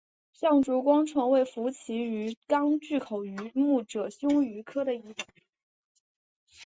[0.33, 5.27] 象烛光鱼为辐鳍鱼纲巨口鱼目褶胸鱼科的其中一种。